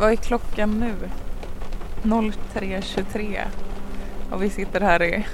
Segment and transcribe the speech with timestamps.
[0.00, 0.94] Vad är klockan nu?
[2.02, 3.38] 03.23
[4.30, 5.26] och vi sitter här i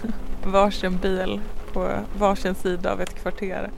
[0.44, 1.40] varsin bil
[1.72, 3.70] på varsin sida av ett kvarter.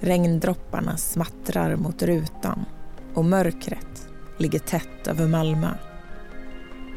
[0.00, 2.64] Regndropparna smattrar mot rutan
[3.14, 4.08] och mörkret
[4.38, 5.70] ligger tätt över Malmö.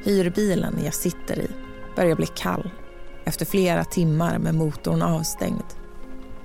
[0.04, 1.48] Hyrbilen jag sitter i
[1.96, 2.70] börjar bli kall
[3.26, 5.66] efter flera timmar med motorn avstängd.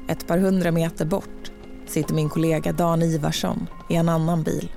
[0.09, 1.53] Ett par hundra meter bort
[1.87, 4.71] sitter min kollega Dan Ivarsson i en annan bil.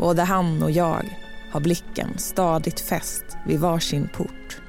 [0.00, 1.04] Både han och jag
[1.50, 4.60] har blicken stadigt fäst vid varsin port.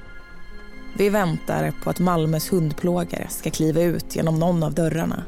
[0.96, 5.22] Vi väntar på att Malmös hundplågare ska kliva ut genom någon av dörrarna.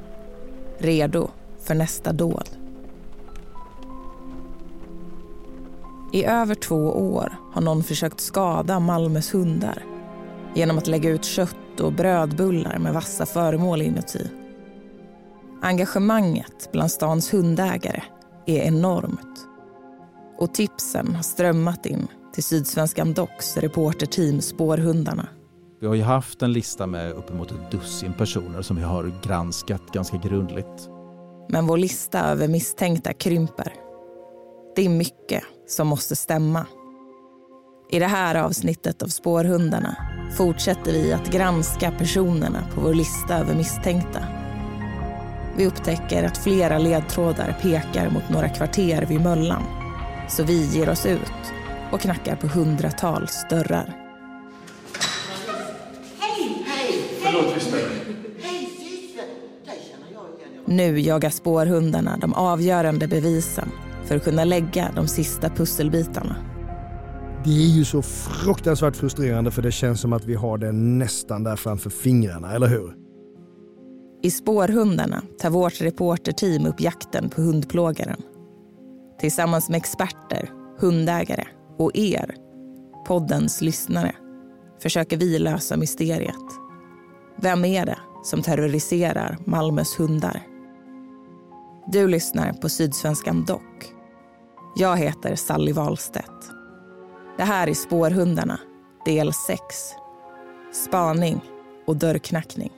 [0.79, 1.29] Redo
[1.61, 2.48] för nästa dåd.
[6.12, 6.77] I över två
[7.15, 9.84] år har någon försökt skada Malmös hundar
[10.55, 14.31] genom att lägga ut kött och brödbullar med vassa föremål inuti.
[15.62, 18.03] Engagemanget bland stans hundägare
[18.47, 19.48] är enormt.
[20.39, 25.29] Och tipsen har strömmat in till Sydsvenskan Docs reporterteam Spårhundarna.
[25.81, 29.83] Vi har ju haft en lista med uppemot ett dussin personer som vi har granskat
[29.93, 30.89] ganska grundligt.
[31.49, 33.73] Men vår lista över misstänkta krymper.
[34.77, 36.67] Det är mycket som måste stämma.
[37.91, 39.97] I det här avsnittet av Spårhundarna
[40.37, 44.21] fortsätter vi att granska personerna på vår lista över misstänkta.
[45.57, 49.84] Vi upptäcker att flera ledtrådar pekar mot några kvarter vid Möllan.
[50.28, 51.53] Så vi ger oss ut
[51.92, 53.97] och knackar på hundratals dörrar.
[56.19, 56.64] Hej!
[56.66, 57.00] Hej!
[57.22, 58.05] Förlåt, vi stör.
[60.66, 63.69] Nu jagar spårhundarna de avgörande bevisen
[64.05, 66.36] för att kunna lägga de sista pusselbitarna.
[67.44, 71.44] Det är ju så fruktansvärt frustrerande för det känns som att vi har det nästan
[71.44, 72.94] där framför fingrarna, eller hur?
[74.22, 78.22] I Spårhundarna tar vårt reporterteam upp jakten på hundplågaren.
[79.19, 81.47] Tillsammans med experter, hundägare
[81.79, 82.34] och er,
[83.07, 84.15] poddens lyssnare,
[84.83, 86.44] försöker vi lösa mysteriet.
[87.37, 90.43] Vem är det som terroriserar Malmös hundar?
[91.87, 93.94] Du lyssnar på Sydsvenskan Dock.
[94.77, 96.50] Jag heter Sally Wahlstedt.
[97.37, 98.61] Det här är Spårhundarna,
[99.05, 99.61] del 6.
[100.72, 101.41] Spaning
[101.87, 102.72] och dörrknackning.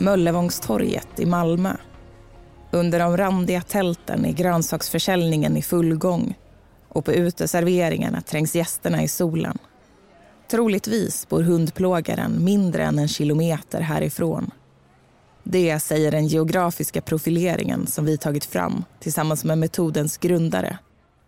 [0.00, 1.76] Möllevångstorget i Malmö.
[2.70, 6.38] Under de randiga tälten är grönsaksförsäljningen i full gång
[6.88, 9.58] och på uteserveringarna trängs gästerna i solen.
[10.50, 14.50] Troligtvis bor hundplågaren mindre än en kilometer härifrån.
[15.42, 20.78] Det säger den geografiska profileringen som vi tagit fram tillsammans med metodens grundare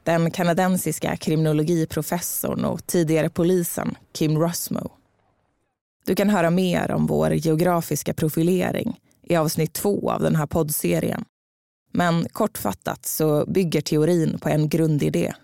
[0.04, 4.90] den kanadensiska kriminologiprofessorn och tidigare polisen Kim Rusmo
[6.04, 11.24] du kan höra mer om vår geografiska profilering i avsnitt två av den här poddserien.
[11.92, 15.34] Men kortfattat så bygger teorin på en grundidé.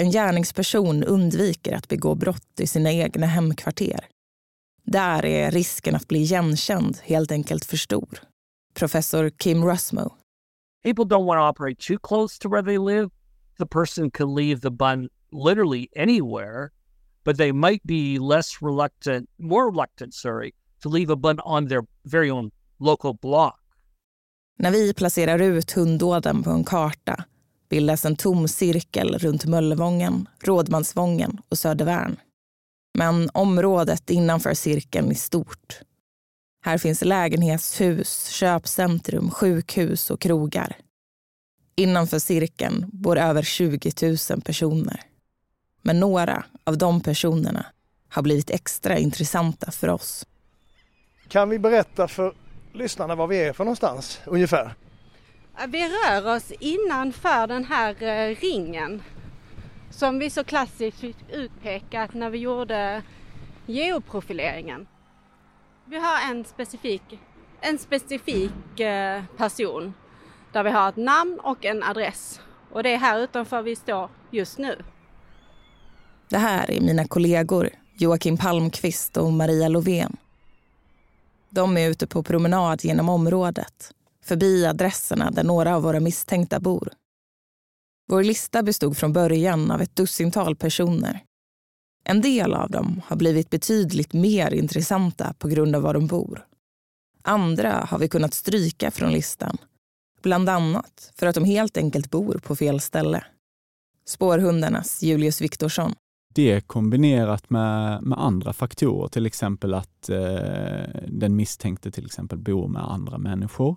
[0.00, 4.06] En gärningsperson undviker att begå brott i sina egna hemkvarter.
[4.84, 8.20] Där är risken att bli igenkänd helt enkelt för stor.
[8.74, 10.12] Professor Kim Rusmo.
[10.84, 13.10] People don't want to operate too close to where they live.
[13.58, 16.70] The person can leave the bun literally anywhere
[17.26, 21.82] but they might be less reluctant, more reluctant, sorry, to leave a bun on their
[22.04, 23.60] very own local block.
[24.58, 27.24] När vi placerar ut hunddåden på en karta
[27.68, 32.16] bildas en tom cirkel runt Möllevången, Rådmansvången och Södervärn.
[32.98, 35.80] Men området innanför cirkeln är stort.
[36.62, 40.76] Här finns lägenhetshus, köpcentrum, sjukhus och krogar.
[41.76, 43.92] Innanför cirkeln bor över 20
[44.30, 45.00] 000 personer.
[45.82, 47.66] Men några av de personerna
[48.08, 50.26] har blivit extra intressanta för oss.
[51.28, 52.34] Kan vi berätta för
[52.72, 54.74] lyssnarna var vi är för någonstans ungefär?
[55.68, 59.02] Vi rör oss innanför den här eh, ringen
[59.90, 63.02] som vi så klassiskt fick utpekat när vi gjorde
[63.66, 64.86] geoprofileringen.
[65.84, 67.02] Vi har en specifik,
[67.60, 69.94] en specifik eh, person
[70.52, 72.40] där vi har ett namn och en adress
[72.72, 74.82] och det är här utanför vi står just nu.
[76.28, 80.16] Det här är mina kollegor Joakim Palmqvist och Maria Lovén.
[81.50, 83.92] De är ute på promenad genom området
[84.24, 86.92] förbi adresserna där några av våra misstänkta bor.
[88.08, 91.24] Vår lista bestod från början av ett dussintal personer.
[92.04, 96.46] En del av dem har blivit betydligt mer intressanta på grund av var de bor.
[97.22, 99.58] Andra har vi kunnat stryka från listan.
[100.22, 103.24] Bland annat för att de helt enkelt bor på fel ställe.
[104.06, 105.94] Spårhundarnas Julius Viktorsson.
[106.36, 112.68] Det kombinerat med, med andra faktorer, till exempel att eh, den misstänkte till exempel bor
[112.68, 113.76] med andra människor,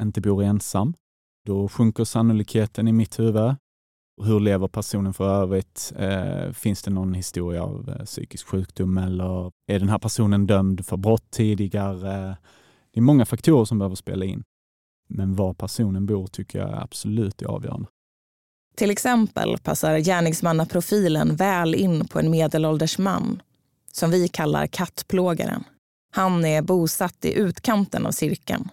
[0.00, 0.94] inte bor ensam.
[1.46, 3.54] Då sjunker sannolikheten i mitt huvud.
[4.22, 5.92] Hur lever personen för övrigt?
[5.96, 10.86] Eh, finns det någon historia av eh, psykisk sjukdom eller är den här personen dömd
[10.86, 12.36] för brott tidigare?
[12.92, 14.42] Det är många faktorer som behöver spela in.
[15.08, 17.88] Men var personen bor tycker jag absolut är avgörande.
[18.76, 23.42] Till exempel passar gärningsmannaprofilen väl in på en medelålders man
[23.92, 25.64] som vi kallar kattplågaren.
[26.12, 28.68] Han är bosatt i utkanten av cirkeln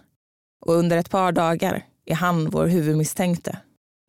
[0.66, 3.58] och under ett par dagar är han vår huvudmisstänkte.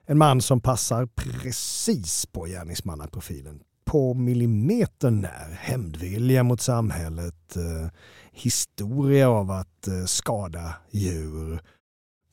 [0.05, 3.59] En man som passar precis på gärningsmannaprofilen.
[3.85, 5.57] På millimetern när.
[5.59, 7.91] Hämndvilja mot samhället, eh,
[8.31, 11.61] historia av att eh, skada djur,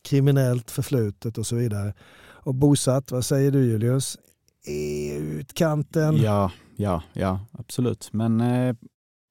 [0.07, 1.95] kriminellt förflutet och så vidare.
[2.19, 4.19] Och bosatt, vad säger du Julius?
[4.67, 6.17] I utkanten?
[6.17, 8.09] Ja, ja, ja, absolut.
[8.13, 8.77] Men eh,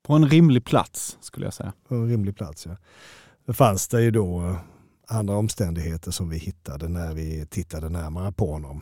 [0.08, 1.74] på en rimlig plats skulle jag säga.
[1.88, 2.78] På en rimlig plats, ja.
[3.46, 4.56] Det fanns det ju då
[5.08, 8.82] andra omständigheter som vi hittade när vi tittade närmare på honom.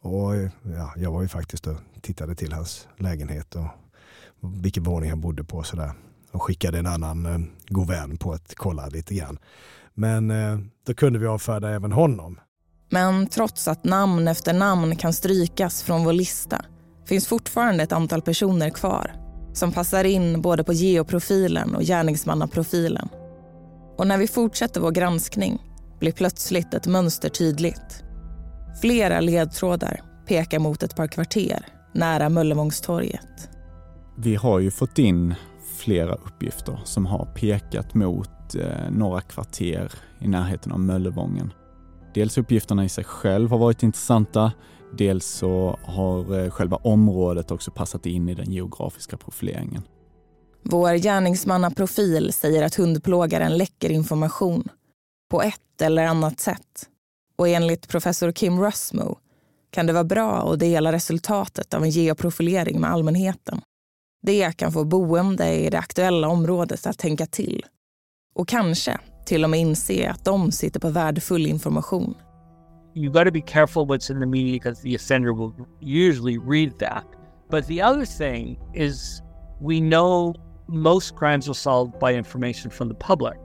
[0.00, 3.68] Och ja, jag var ju faktiskt och tittade till hans lägenhet och
[4.62, 5.92] vilken våning han bodde på och sådär.
[6.32, 7.38] Och skickade en annan eh,
[7.68, 9.38] god vän på att kolla lite grann.
[9.96, 12.40] Men eh, då kunde vi avfärda även honom.
[12.90, 16.64] Men trots att namn efter namn kan strykas från vår lista
[17.08, 19.12] finns fortfarande ett antal personer kvar
[19.52, 23.08] som passar in både på geoprofilen och gärningsmannaprofilen.
[23.96, 25.62] Och när vi fortsätter vår granskning
[26.00, 28.02] blir plötsligt ett mönster tydligt.
[28.80, 33.48] Flera ledtrådar pekar mot ett par kvarter nära Möllevångstorget.
[34.18, 35.34] Vi har ju fått in
[35.86, 41.52] flera uppgifter som har pekat mot eh, några kvarter i närheten av Möllevången.
[42.14, 44.52] Dels uppgifterna i sig själv har varit intressanta,
[44.98, 49.82] dels så har eh, själva området också passat in i den geografiska profileringen.
[50.62, 54.68] Vår gärningsmannaprofil säger att hundplågaren läcker information
[55.30, 56.88] på ett eller annat sätt.
[57.36, 59.18] Och enligt professor Kim Rusmo
[59.70, 63.60] kan det vara bra att dela resultatet av en geoprofilering med allmänheten.
[64.22, 67.64] Det kan få boende i det aktuella området att tänka till.
[68.34, 72.14] Och kanske till och med inse att de sitter på värdefull information.
[72.94, 76.78] You got to be careful what's in the media because the offender will usually read
[76.78, 77.04] that.
[77.50, 79.22] But the other thing is
[79.60, 80.34] we know
[80.68, 83.36] most crimes are solved by information from the public.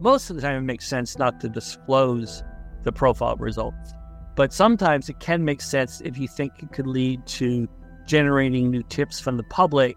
[0.00, 2.42] Most of the time, it makes sense not to disclose
[2.84, 3.92] the profile results.
[4.36, 7.68] But sometimes it can make sense if you think it could lead to
[8.06, 9.96] generating new tips from the public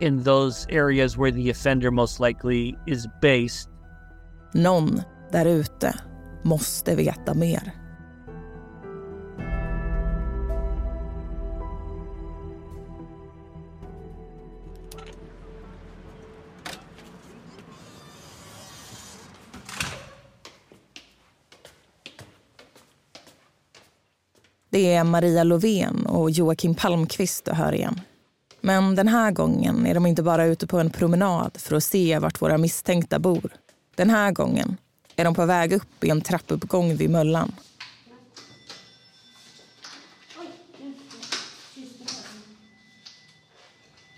[0.00, 3.68] in those areas where the offender most likely is based.
[4.54, 5.02] Någon
[5.32, 5.94] där ute
[6.42, 7.72] måste veta mer.
[24.70, 28.00] Det är Maria Lovén och Joakim Palmqvist du hör igen.
[28.60, 32.18] Men den här gången är de inte bara ute på en promenad för att se
[32.18, 33.50] vart våra misstänkta bor.
[33.94, 34.76] Den här gången
[35.16, 37.52] är de på väg upp i en trappuppgång vid Möllan.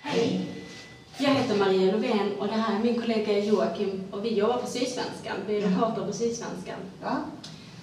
[0.00, 0.47] Hej!
[1.19, 4.66] Jag heter Maria Lovén och det här är min kollega Joakim och vi jobbar på
[4.66, 5.37] Sydsvenskan.
[5.47, 6.78] Vi är reporter på Sydsvenskan.
[7.02, 7.16] Ja.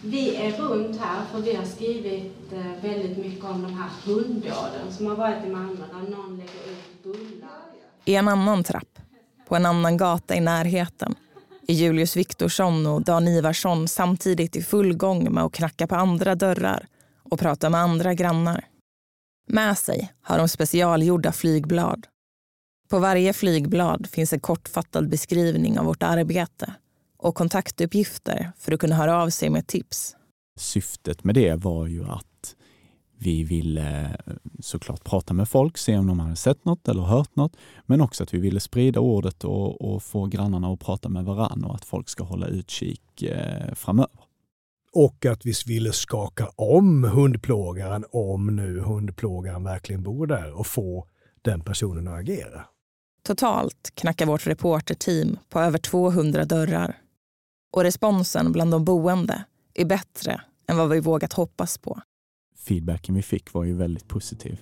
[0.01, 4.93] Vi är runt här för vi har skrivit eh, väldigt mycket om de här hunddåden
[4.97, 7.49] som har varit i Malmö där någon lägger ut bullar.
[8.05, 8.99] I en annan trapp,
[9.47, 11.15] på en annan gata i närheten
[11.67, 16.35] är Julius Viktorsson och Dan Ivarsson samtidigt i full gång med att knacka på andra
[16.35, 16.87] dörrar
[17.23, 18.65] och prata med andra grannar.
[19.47, 22.07] Med sig har de specialgjorda flygblad.
[22.89, 26.73] På varje flygblad finns en kortfattad beskrivning av vårt arbete
[27.17, 30.15] och kontaktuppgifter för att kunna höra av sig med tips.
[30.59, 32.55] Syftet med det var ju att
[33.19, 34.17] vi ville
[34.59, 38.23] såklart prata med folk, se om de hade sett något eller hört något, men också
[38.23, 41.85] att vi ville sprida ordet och, och få grannarna att prata med varandra och att
[41.85, 44.19] folk ska hålla utkik eh, framöver.
[44.91, 51.07] Och att vi ville skaka om hundplågaren om nu hundplågaren verkligen bor där och få
[51.41, 52.65] den personen att agera.
[53.23, 56.97] Totalt knackar vårt reporterteam på över 200 dörrar.
[57.75, 59.43] Och responsen bland de boende
[59.73, 61.99] är bättre än vad vi vågat hoppas på.
[62.67, 64.59] Feedbacken vi fick var ju väldigt positiv.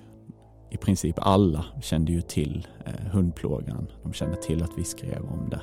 [0.71, 3.87] i princip alla kände ju till eh, hundplågan.
[4.03, 5.61] De kände till att vi skrev om det.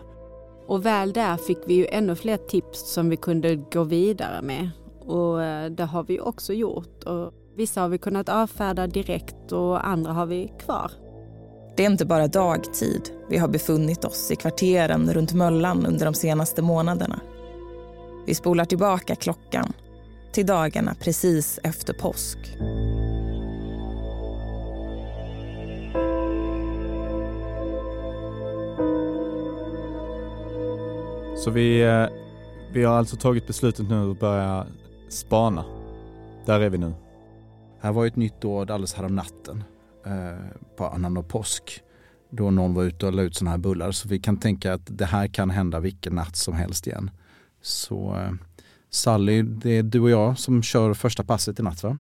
[0.66, 4.70] Och väl där fick vi ju ännu fler tips som vi kunde gå vidare med.
[5.00, 7.04] Och eh, det har vi också gjort.
[7.04, 10.90] Och vissa har vi kunnat avfärda direkt och andra har vi kvar.
[11.76, 16.14] Det är inte bara dagtid vi har befunnit oss i kvarteren runt Möllan under de
[16.14, 17.20] senaste månaderna.
[18.26, 19.72] Vi spolar tillbaka klockan
[20.32, 22.38] till dagarna precis efter påsk.
[31.36, 32.06] Så vi, eh,
[32.72, 34.66] vi har alltså tagit beslutet nu att börja
[35.08, 35.64] spana.
[36.46, 36.94] Där är vi nu.
[37.80, 39.64] Här var ett nytt dåd alldeles härom natten
[40.06, 41.82] eh, på annandag påsk.
[42.30, 43.92] Då någon var ute och la ut sådana här bullar.
[43.92, 47.10] Så vi kan tänka att det här kan hända vilken natt som helst igen.
[47.62, 48.32] Så eh,
[48.90, 51.98] Sally, det är du och jag som kör första passet i natt va?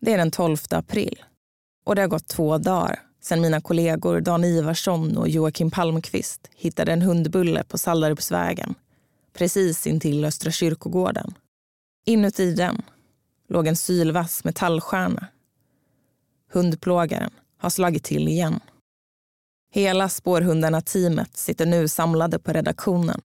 [0.00, 1.24] Det är den 12 april
[1.84, 6.92] och det har gått två dagar sedan mina kollegor Dan Ivarsson och Joakim Palmqvist hittade
[6.92, 8.74] en hundbulle på Sallarupsvägen
[9.36, 11.34] precis intill Östra kyrkogården.
[12.06, 12.82] Inuti den
[13.48, 15.26] låg en sylvass metallstjärna.
[16.52, 18.60] Hundplågaren har slagit till igen.
[19.72, 23.20] Hela spårhundarna-teamet sitter nu samlade på redaktionen.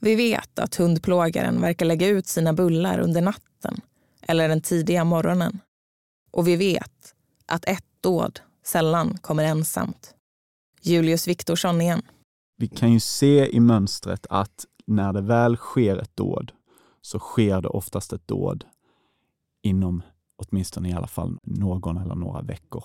[0.00, 3.80] Vi vet att hundplågaren verkar lägga ut sina bullar under natten
[4.22, 5.60] eller den tidiga morgonen.
[6.30, 7.14] Och vi vet
[7.46, 10.14] att ett dåd sällan kommer ensamt.
[10.82, 12.02] Julius Viktorsson igen.
[12.56, 16.52] Vi kan ju se i mönstret att när det väl sker ett dåd
[17.00, 18.64] så sker det oftast ett dåd
[19.62, 20.02] inom
[20.36, 22.84] åtminstone i alla fall någon eller några veckor.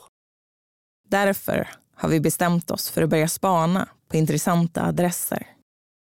[1.08, 5.48] Därför har vi bestämt oss för att börja spana på intressanta adresser.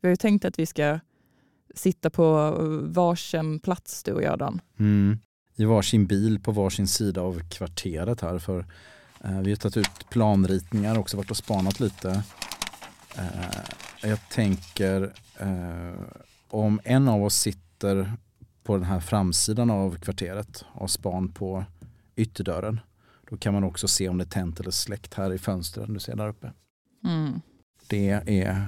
[0.01, 0.99] Vi har ju tänkt att vi ska
[1.75, 4.61] sitta på varsin plats du och jag Dan.
[4.79, 5.19] Mm.
[5.55, 8.39] I varsin bil på varsin sida av kvarteret här.
[8.39, 8.65] För
[9.23, 12.23] eh, Vi har tagit ut planritningar också, varit och spanat lite.
[13.17, 16.01] Eh, jag tänker eh,
[16.49, 18.13] om en av oss sitter
[18.63, 21.65] på den här framsidan av kvarteret och span på
[22.15, 22.79] ytterdörren.
[23.29, 25.99] Då kan man också se om det är tänt eller släckt här i fönstren du
[25.99, 26.51] ser där uppe.
[27.05, 27.41] Mm.
[27.87, 28.67] Det är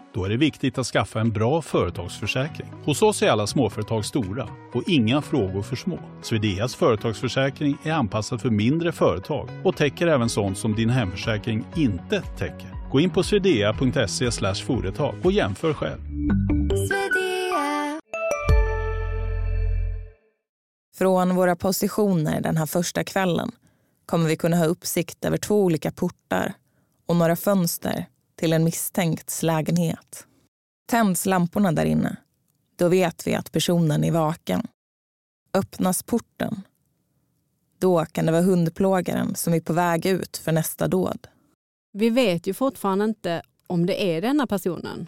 [0.13, 2.67] Då är det viktigt att skaffa en bra företagsförsäkring.
[2.85, 5.99] Hos oss är alla småföretag stora och inga frågor för små.
[6.21, 12.21] Swedeas företagsförsäkring är anpassad för mindre företag och täcker även sånt som din hemförsäkring inte
[12.21, 12.89] täcker.
[12.91, 14.31] Gå in på swedea.se
[14.65, 16.01] företag och jämför själv.
[20.97, 23.51] Från våra positioner den här första kvällen
[24.05, 26.53] kommer vi kunna ha uppsikt över två olika portar
[27.05, 28.05] och några fönster
[28.41, 30.27] till en misstänkts lägenhet.
[30.89, 32.17] Tänds lamporna där inne,
[32.75, 34.67] då vet vi att personen är vaken.
[35.53, 36.61] Öppnas porten,
[37.79, 41.27] då kan det vara hundplågaren som är på väg ut för nästa dåd.
[41.93, 45.07] Vi vet ju fortfarande inte om det är denna personen,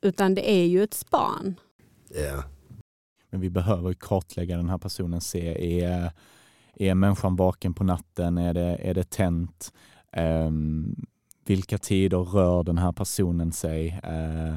[0.00, 1.60] utan det är ju ett span.
[2.08, 2.44] Ja.
[3.30, 6.12] Men vi behöver kartlägga den här personen, se är,
[6.74, 9.72] är människan vaken på natten, är det, är det tänt?
[10.16, 11.06] Um,
[11.50, 14.00] vilka tider rör den här personen sig?
[14.02, 14.54] Eh,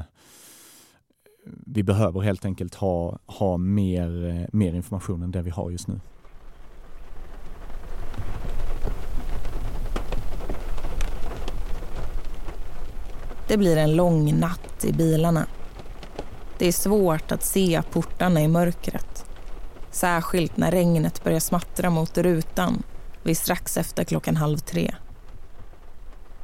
[1.66, 5.88] vi behöver helt enkelt ha, ha mer, eh, mer information än det vi har just
[5.88, 6.00] nu.
[13.48, 15.46] Det blir en lång natt i bilarna.
[16.58, 19.26] Det är svårt att se portarna i mörkret.
[19.90, 22.82] Särskilt när regnet börjar smattra mot rutan
[23.22, 24.94] vid strax efter klockan halv tre.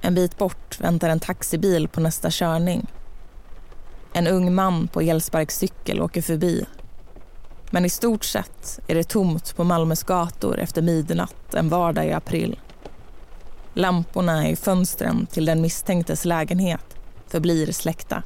[0.01, 2.87] En bit bort väntar en taxibil på nästa körning.
[4.13, 6.67] En ung man på elsparkcykel åker förbi.
[7.71, 12.13] Men i stort sett är det tomt på Malmös gator efter midnatt en vardag i
[12.13, 12.59] april.
[13.75, 18.23] Lamporna i fönstren till den misstänktes lägenhet förblir släckta.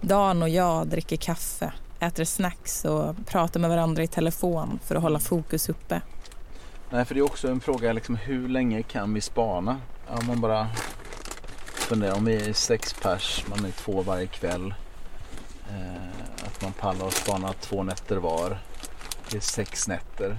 [0.00, 5.02] Dan och jag dricker kaffe, äter snacks och pratar med varandra i telefon för att
[5.02, 6.00] hålla fokus uppe.
[6.90, 9.76] Nej, för det är också en fråga liksom, hur länge kan vi spana?
[10.08, 10.68] Om man bara
[11.64, 14.74] funderar, om vi är sex pers, man är två varje kväll.
[15.70, 18.58] Eh, att man pallar och spana två nätter var.
[19.30, 20.36] Det är sex nätter.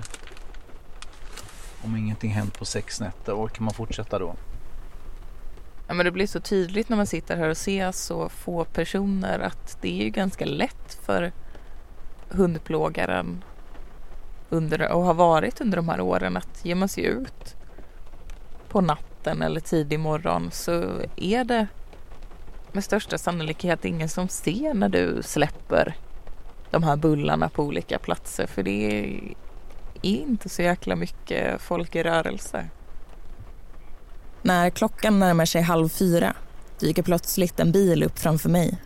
[1.83, 4.35] Om ingenting hänt på sex nätter, orkar man fortsätta då?
[5.87, 9.39] Ja, men det blir så tydligt när man sitter här och ser så få personer
[9.39, 11.31] att det är ju ganska lätt för
[12.29, 13.43] hundplågaren
[14.49, 17.55] under, och har varit under de här åren att ger man sig ut
[18.69, 21.67] på natten eller tidig morgon så är det
[22.71, 25.95] med största sannolikhet ingen som ser när du släpper
[26.71, 29.33] de här bullarna på olika platser för det är
[30.01, 32.65] inte så jäkla mycket folk i rörelse.
[34.41, 36.33] När klockan närmar sig halv fyra
[36.79, 38.77] dyker plötsligt en bil upp framför mig.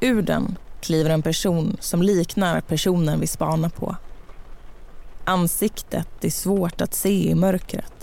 [0.00, 3.96] Ur den kliver en person som liknar personen vi spanar på.
[5.24, 8.01] Ansiktet är svårt att se i mörkret.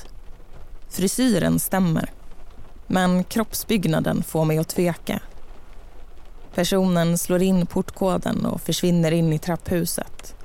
[0.89, 2.11] Frisyren stämmer,
[2.87, 5.19] men kroppsbyggnaden får mig att tveka.
[6.55, 10.35] Personen slår in portkoden och försvinner in i trapphuset.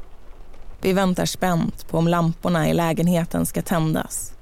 [0.80, 4.32] Vi väntar spänt på om lamporna i lägenheten ska tändas.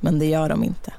[0.00, 0.92] Men det gör de inte.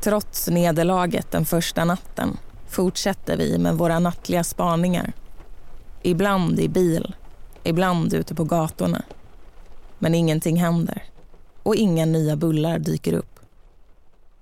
[0.00, 2.36] Trots nederlaget den första natten
[2.68, 5.12] fortsätter vi med våra nattliga spaningar.
[6.02, 7.14] Ibland i bil,
[7.62, 9.02] ibland ute på gatorna.
[9.98, 11.02] Men ingenting händer
[11.62, 13.40] och inga nya bullar dyker upp.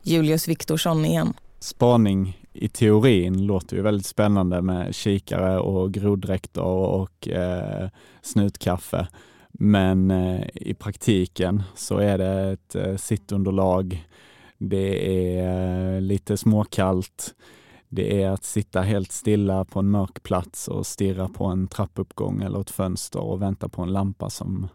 [0.03, 1.35] Julius Viktorsson igen.
[1.61, 7.89] Spaning i teorin låter ju väldigt spännande med kikare och groddräkter och eh,
[8.23, 9.09] snutkaffe.
[9.53, 14.07] Men eh, i praktiken så är det ett eh, sittunderlag.
[14.59, 17.35] Det är eh, lite småkallt.
[17.89, 22.43] Det är att sitta helt stilla på en mörk plats och stirra på en trappuppgång
[22.43, 24.69] eller ett fönster och vänta på en lampa som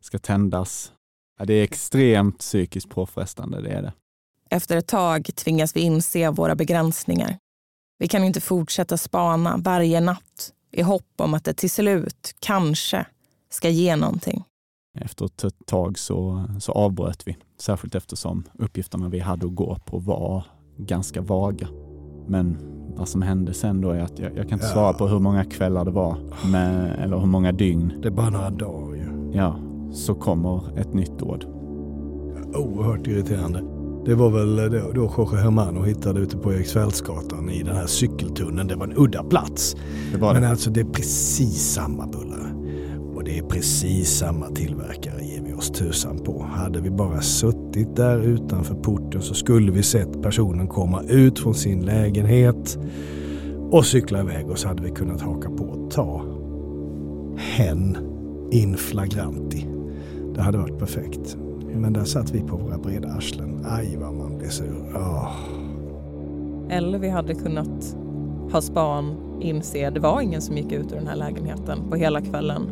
[0.00, 0.92] ska tändas.
[1.38, 3.92] Ja, det är extremt psykiskt påfrestande, det är det.
[4.50, 7.38] Efter ett tag tvingas vi inse våra begränsningar.
[7.98, 13.06] Vi kan inte fortsätta spana varje natt i hopp om att det till slut, kanske,
[13.50, 14.44] ska ge någonting.
[15.00, 19.98] Efter ett tag så, så avbröt vi, särskilt eftersom uppgifterna vi hade att gå på
[19.98, 20.44] var
[20.76, 21.68] ganska vaga.
[22.26, 22.58] Men
[22.96, 24.72] vad som hände sen då är att jag, jag kan inte ja.
[24.72, 26.16] svara på hur många kvällar det var,
[26.52, 27.92] med, eller hur många dygn.
[28.02, 29.30] Det är bara några dagar ju.
[29.32, 29.60] Ja,
[29.92, 31.44] så kommer ett nytt dåd.
[32.54, 33.62] Oerhört irriterande.
[34.04, 38.68] Det var väl då, då Jorge Hermano hittade ute på Eriksfältsgatan i den här cykeltunneln.
[38.68, 39.76] Det var en udda plats.
[40.12, 40.40] Det det.
[40.40, 42.54] Men alltså det är precis samma bullar.
[43.14, 46.42] Och det är precis samma tillverkare ger vi oss tusan på.
[46.42, 51.54] Hade vi bara suttit där utanför porten så skulle vi sett personen komma ut från
[51.54, 52.78] sin lägenhet
[53.70, 56.22] och cykla iväg och så hade vi kunnat haka på och ta
[57.36, 57.96] hen
[58.50, 59.77] in flagranti.
[60.38, 61.36] Det hade varit perfekt.
[61.74, 63.66] Men där satt vi på våra breda arslen.
[63.68, 64.92] Aj vad man blir sur.
[64.94, 65.32] Oh.
[66.68, 67.96] Eller vi hade kunnat
[68.52, 72.20] ha span, inse det var ingen som gick ut ur den här lägenheten på hela
[72.20, 72.62] kvällen.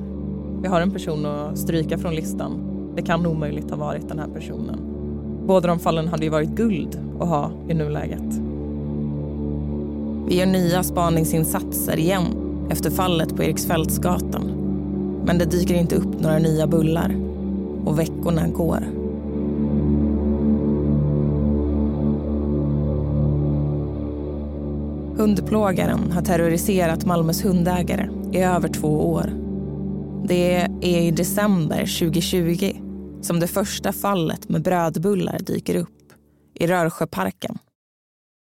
[0.63, 2.53] Vi har en person att stryka från listan.
[2.97, 4.79] Det kan omöjligt ha varit den här personen.
[5.47, 8.41] Båda de fallen hade ju varit guld att ha i nuläget.
[10.29, 12.25] Vi gör nya spaningsinsatser igen
[12.71, 14.53] efter fallet på Eriksfältsgatan.
[15.25, 17.26] Men det dyker inte upp några nya bullar
[17.87, 19.07] och veckorna går.
[25.17, 29.31] Hundplågaren har terroriserat Malmös hundägare i över två år.
[30.29, 32.77] Det är i december 2020
[33.23, 36.13] som det första fallet med brödbullar dyker upp
[36.55, 37.59] i Rörsjöparken.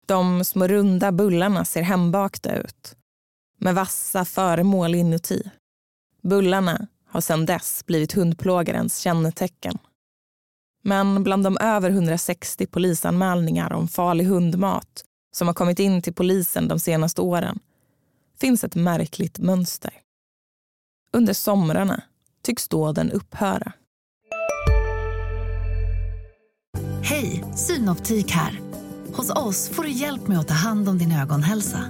[0.06, 2.96] De små runda bullarna ser hembakta ut
[3.60, 5.50] med vassa föremål inuti.
[6.22, 9.78] Bullarna har sedan dess blivit hundplågarens kännetecken.
[10.82, 16.68] Men bland de över 160 polisanmälningar om farlig hundmat som har kommit in till polisen
[16.68, 17.58] de senaste åren
[18.40, 19.92] finns ett märkligt mönster.
[21.12, 22.02] Under somrarna
[22.42, 23.72] tycks dåden upphöra.
[27.02, 28.60] Hej, Synoptik här.
[29.12, 31.84] Hos oss får du hjälp med att ta hand om din ögonhälsa.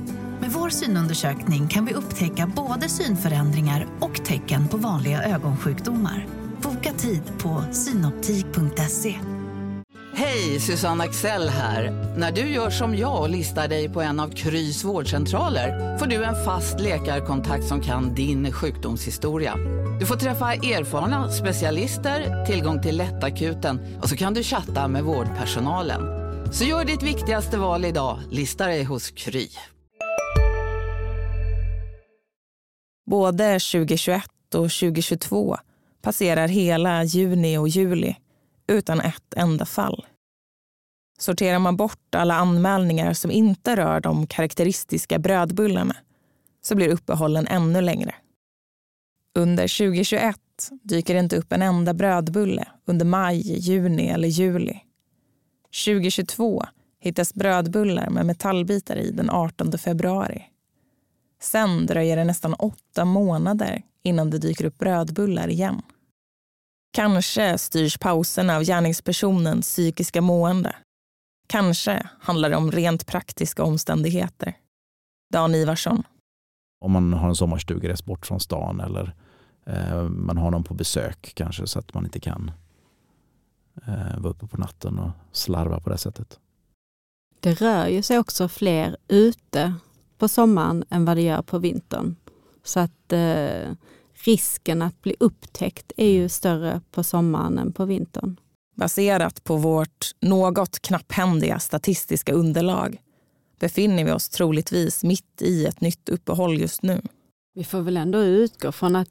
[0.48, 6.26] Med vår synundersökning kan vi upptäcka både synförändringar och tecken på vanliga ögonsjukdomar.
[6.62, 9.14] Boka tid på synoptik.se.
[10.14, 12.14] Hej, Susanne Axel här.
[12.16, 16.24] När du gör som jag och listar dig på en av Krys vårdcentraler får du
[16.24, 19.54] en fast läkarkontakt som kan din sjukdomshistoria.
[20.00, 26.00] Du får träffa erfarna specialister, tillgång till lättakuten och så kan du chatta med vårdpersonalen.
[26.52, 29.48] Så gör ditt viktigaste val idag, lista dig hos Kry.
[33.08, 35.56] Både 2021 och 2022
[36.02, 38.16] passerar hela juni och juli
[38.66, 40.06] utan ett enda fall.
[41.18, 45.96] Sorterar man bort alla anmälningar som inte rör de karaktäristiska brödbullarna
[46.62, 48.14] så blir uppehållen ännu längre.
[49.34, 50.36] Under 2021
[50.82, 54.80] dyker det inte upp en enda brödbulle under maj, juni eller juli.
[55.84, 56.64] 2022
[57.00, 60.44] hittas brödbullar med metallbitar i den 18 februari.
[61.40, 65.82] Sen dröjer det nästan åtta månader innan det dyker upp brödbullar igen.
[66.92, 70.76] Kanske styrs pauserna av gärningspersonens psykiska mående.
[71.46, 74.56] Kanske handlar det om rent praktiska omständigheter.
[75.32, 76.02] Dan Ivarsson.
[76.80, 79.14] Om man har en sommarstugeresa bort från stan eller
[79.66, 82.50] eh, man har någon på besök kanske så att man inte kan
[83.86, 86.38] eh, vara uppe på natten och slarva på det sättet.
[87.40, 89.74] Det rör ju sig också fler ute
[90.18, 92.16] på sommaren än vad det gör på vintern.
[92.64, 93.72] Så att eh,
[94.24, 98.36] risken att bli upptäckt är ju större på sommaren än på vintern.
[98.76, 103.00] Baserat på vårt något knapphändiga statistiska underlag
[103.60, 107.02] befinner vi oss troligtvis mitt i ett nytt uppehåll just nu.
[107.54, 109.08] Vi får väl ändå utgå från att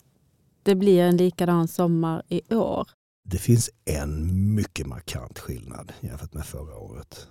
[0.64, 2.88] det blir en likadan sommar i år.
[3.30, 7.28] Det finns en mycket markant skillnad jämfört med förra året.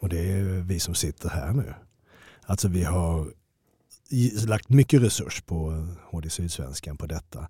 [0.00, 1.74] Och det är vi som sitter här nu.
[2.46, 3.26] Alltså vi har
[4.46, 7.48] lagt mycket resurs på eh, HD Sydsvenskan på detta.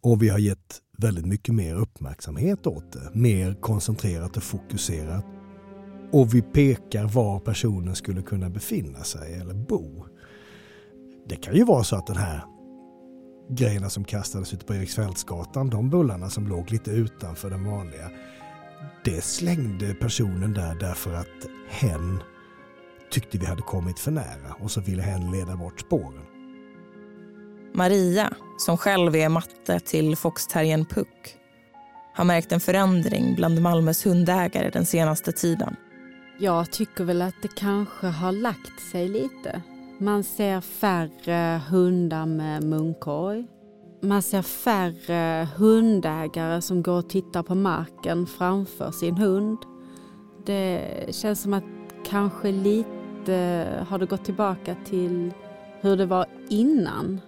[0.00, 3.10] Och vi har gett väldigt mycket mer uppmärksamhet åt det.
[3.12, 5.24] Mer koncentrerat och fokuserat.
[6.12, 10.04] Och vi pekar var personen skulle kunna befinna sig eller bo.
[11.28, 12.44] Det kan ju vara så att den här
[13.50, 18.10] grejerna som kastades ute på Eriksfältsgatan, de bullarna som låg lite utanför den vanliga,
[19.04, 22.18] det slängde personen där därför att hen
[23.14, 26.26] tyckte vi hade kommit för nära och så ville hen leda bort spåren.
[27.74, 31.36] Maria, som själv är matte till foxterriern Puck,
[32.14, 35.76] har märkt en förändring bland Malmös hundägare den senaste tiden.
[36.38, 39.62] Jag tycker väl att det kanske har lagt sig lite.
[39.98, 43.46] Man ser färre hundar med munkorg.
[44.02, 49.58] Man ser färre hundägare som går och tittar på marken framför sin hund.
[50.46, 51.64] Det känns som att
[52.06, 52.93] kanske lite
[53.88, 55.32] har det gått tillbaka till
[55.80, 57.20] hur det var innan.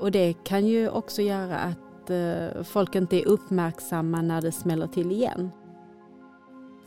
[0.00, 4.86] Och det kan ju också göra att eh, folk inte är uppmärksamma när det smäller
[4.86, 5.50] till igen.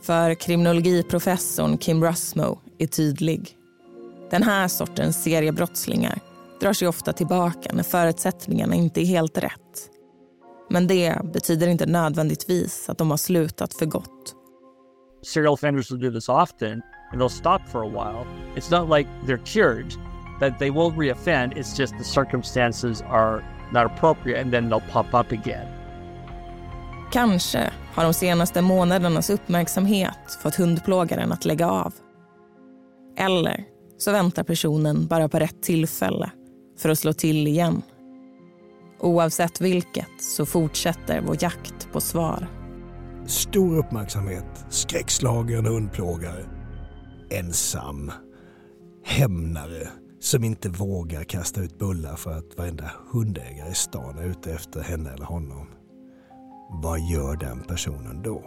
[0.00, 3.56] För kriminologiprofessorn Kim Rusmo är tydlig.
[4.30, 6.20] Den här sortens seriebrottslingar
[6.60, 9.90] drar sig ofta tillbaka när förutsättningarna inte är helt rätt.
[10.70, 14.34] Men det betyder inte nödvändigtvis att de har slutat för gott.
[15.22, 18.26] Serial offenders will do this often and they'll stop for a while.
[18.56, 19.94] It's not like they're cured,
[20.40, 21.56] that they will reoffend.
[21.56, 25.66] It's just the circumstances are not appropriate and then they'll pop up again.
[27.12, 31.94] Kanske har de senaste månadernas uppmärksamhet fått hundplågaren att lägga av.
[33.18, 33.64] Eller
[33.98, 36.30] så väntar personen bara på rätt tillfälle
[36.78, 37.82] för att slå till igen.
[39.00, 42.46] Oavsett vilket så fortsätter vår jakt på svar.
[43.26, 46.44] Stor uppmärksamhet, skräckslagen hundplågare,
[47.38, 48.12] ensam,
[49.04, 49.88] hämnare
[50.20, 54.80] som inte vågar kasta ut bullar för att varenda hundägare i stan är ute efter
[54.80, 55.66] henne eller honom.
[56.82, 58.42] Vad gör den personen då?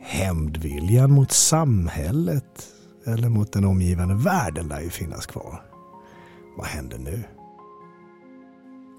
[0.00, 2.66] Hämndviljan mot samhället
[3.06, 5.62] eller mot den omgivande världen lär ju finnas kvar.
[6.56, 7.24] Vad händer nu?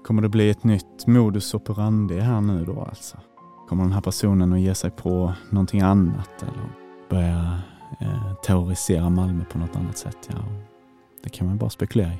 [0.04, 3.16] Kommer det bli ett nytt modus operandi här nu då alltså?
[3.68, 6.72] Kommer den här personen att ge sig på någonting annat eller
[7.10, 7.60] börja
[7.98, 10.28] eh, terrorisera Malmö på något annat sätt?
[10.28, 10.44] Ja,
[11.22, 12.18] det kan man bara spekulera i.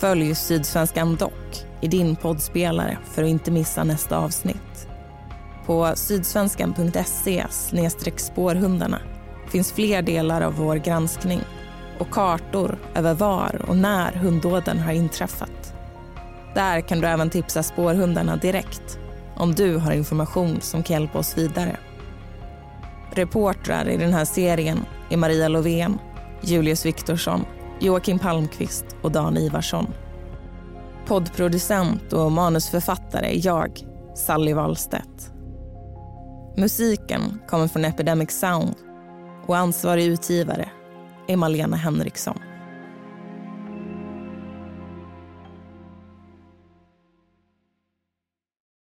[0.00, 4.88] Följ Sydsvenskan Dock i din poddspelare för att inte missa nästa avsnitt.
[5.66, 7.46] På sydsvenskan.se
[8.16, 9.00] spårhundarna
[9.56, 11.40] finns fler delar av vår granskning
[11.98, 15.74] och kartor över var och när hunddåden har inträffat.
[16.54, 18.98] Där kan du även tipsa spårhundarna direkt
[19.36, 21.76] om du har information som kan hjälpa oss vidare.
[23.10, 24.78] Reportrar i den här serien
[25.10, 25.98] är Maria Lovén,
[26.40, 27.44] Julius Viktorsson,
[27.80, 29.86] Joakim Palmqvist och Dan Ivarsson.
[31.06, 33.80] Poddproducent och manusförfattare är jag,
[34.14, 35.32] Sally Wahlstedt.
[36.56, 38.85] Musiken kommer från Epidemic Sound
[39.46, 40.68] och ansvarig utgivare
[41.28, 42.38] är Malena Henriksson.